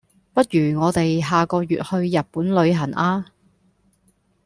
[0.33, 3.27] 不如我地下個月去日本旅行呀